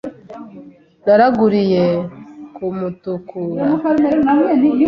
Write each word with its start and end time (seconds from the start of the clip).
Naraguriye 1.05 1.85
ku 2.55 2.65
Mutukura 2.77 3.65